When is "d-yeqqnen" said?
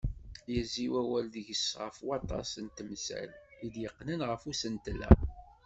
3.73-4.21